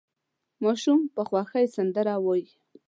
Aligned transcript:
ماشوم 0.63 0.99
په 1.15 1.21
خوښۍ 1.27 1.65
سندره 1.75 2.15
وايي. 2.25 2.47